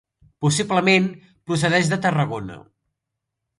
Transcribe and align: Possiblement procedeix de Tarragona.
Possiblement 0.45 1.05
procedeix 1.51 1.93
de 1.93 2.01
Tarragona. 2.07 2.59